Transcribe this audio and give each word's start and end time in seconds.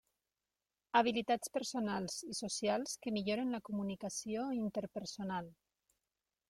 Habilitats 0.99 1.51
personals 1.57 2.15
i 2.31 2.37
socials 2.39 2.97
que 3.05 3.15
milloren 3.19 3.55
la 3.57 3.63
comunicació 3.69 4.49
interpersonal. 4.63 5.55